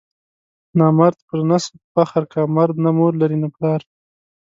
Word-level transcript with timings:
نامرد 0.77 1.17
پر 1.27 1.39
نسب 1.49 1.73
فخر 1.93 2.23
کا، 2.31 2.41
مرد 2.55 2.75
نه 2.85 2.91
مور 2.97 3.13
لري 3.21 3.37
نه 3.43 3.49
پلار. 3.55 3.81